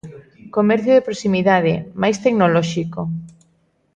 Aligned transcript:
Comercio 0.57 0.93
de 0.95 1.05
proximidade, 1.07 1.73
mais 2.01 2.17
tecnolóxico. 2.25 3.01